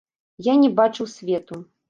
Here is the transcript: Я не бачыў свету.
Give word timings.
Я 0.47 0.55
не 0.63 0.71
бачыў 0.79 1.11
свету. 1.17 1.63